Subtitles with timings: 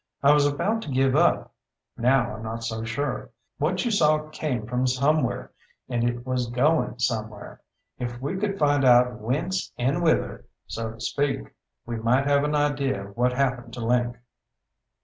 [0.23, 1.53] I was about to give up.
[1.95, 3.29] Now I'm not so sure.
[3.59, 5.51] What you saw came from somewhere,
[5.87, 7.61] and it was goin' somewhere.
[7.99, 11.53] If we could find out whence and whither, so to speak,
[11.85, 14.17] we might have an idea of what happened to Link."